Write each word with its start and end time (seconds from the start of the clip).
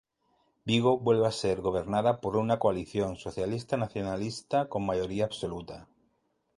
Vigo 0.69 0.93
vuelve 0.97 1.27
a 1.27 1.31
ser 1.31 1.61
gobernada 1.61 2.21
por 2.21 2.35
una 2.35 2.57
coalición 2.57 3.17
socialista-nacionalista 3.17 4.67
con 4.67 4.83
mayoría 4.83 5.25
absoluta. 5.25 5.87